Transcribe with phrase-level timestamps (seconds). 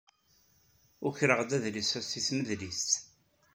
[1.07, 2.91] Ukreɣ-d adlis-a seg tmedlist.